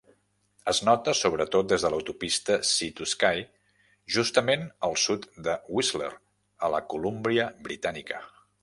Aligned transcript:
Es 0.71 0.77
nota 0.87 1.13
sobretot 1.17 1.67
des 1.73 1.85
de 1.87 1.91
l'autopista 1.95 2.57
Sea-to-Sky, 2.71 3.45
justament 4.17 4.67
al 4.89 4.99
sud 5.05 5.29
de 5.49 5.59
Whistler, 5.77 6.13
a 6.69 6.77
la 6.77 6.83
Colúmbia 6.95 7.49
Britànica. 7.71 8.27